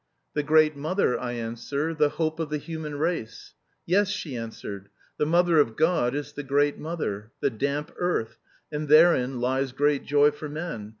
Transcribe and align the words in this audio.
'The 0.33 0.41
great 0.41 0.75
mother,' 0.75 1.19
I 1.19 1.33
answer, 1.33 1.93
'the 1.93 2.09
hope 2.09 2.39
of 2.39 2.49
the 2.49 2.57
human 2.57 2.95
race.' 2.97 3.53
'Yes,' 3.85 4.09
she 4.09 4.35
answered, 4.35 4.89
'the 5.19 5.27
mother 5.27 5.59
of 5.59 5.75
God 5.75 6.15
is 6.15 6.33
the 6.33 6.41
great 6.41 6.79
mother 6.79 7.31
the 7.39 7.51
damp 7.51 7.91
earth, 7.97 8.39
and 8.71 8.87
therein 8.87 9.39
lies 9.39 9.71
great 9.73 10.03
joy 10.03 10.31
for 10.31 10.49
men. 10.49 10.89